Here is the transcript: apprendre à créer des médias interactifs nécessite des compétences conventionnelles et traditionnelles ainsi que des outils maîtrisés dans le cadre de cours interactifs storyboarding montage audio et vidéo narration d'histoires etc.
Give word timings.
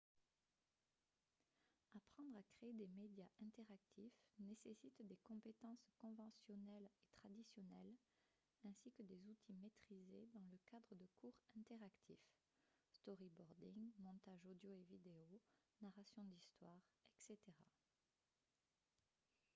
apprendre 1.93 2.35
à 2.35 2.41
créer 2.41 2.73
des 2.73 2.87
médias 2.87 3.29
interactifs 3.39 4.19
nécessite 4.39 4.95
des 5.01 5.17
compétences 5.23 5.85
conventionnelles 6.01 6.85
et 7.03 7.09
traditionnelles 7.19 7.93
ainsi 8.63 8.91
que 8.93 9.03
des 9.03 9.23
outils 9.29 9.53
maîtrisés 9.53 10.27
dans 10.33 10.45
le 10.47 10.57
cadre 10.65 10.95
de 10.95 11.05
cours 11.21 11.35
interactifs 11.55 12.31
storyboarding 12.89 13.91
montage 13.99 14.43
audio 14.49 14.73
et 14.73 14.85
vidéo 14.89 15.39
narration 15.83 16.23
d'histoires 16.23 16.81
etc. 17.13 17.39